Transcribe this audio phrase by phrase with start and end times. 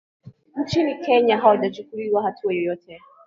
[0.55, 2.99] nchini Kenya hawajachukuliwa hatua yoyote